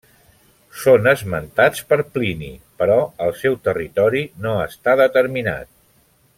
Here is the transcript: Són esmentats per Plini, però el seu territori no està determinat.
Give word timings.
Són 0.83 1.09
esmentats 1.11 1.83
per 1.91 1.99
Plini, 2.15 2.49
però 2.83 2.97
el 3.27 3.37
seu 3.43 3.61
territori 3.69 4.25
no 4.47 4.57
està 4.67 5.01
determinat. 5.05 5.75